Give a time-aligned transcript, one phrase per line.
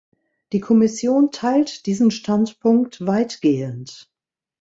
[0.51, 4.09] Die Kommission teilt diesen Standpunkt weit gehend.